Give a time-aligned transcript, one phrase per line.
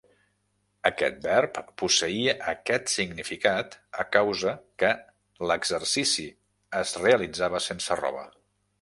[0.89, 4.93] Aquest verb posseïa aquest significat a causa que
[5.53, 6.29] l'exercici
[6.85, 8.31] es realitzava sense roba.